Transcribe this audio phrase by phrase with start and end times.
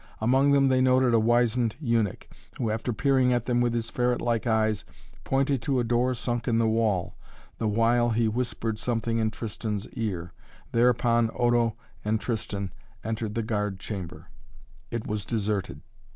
[0.19, 4.19] Among them they noted a wizened eunuch, who, after peering at them with his ferret
[4.19, 4.83] like eyes,
[5.23, 7.13] pointed to a door sunk in the wall,
[7.59, 10.33] the while he whispered something in Tristan's ear.
[10.71, 14.25] Thereupon Odo and Tristan entered the guard chamber.
[14.89, 15.81] It was deserted.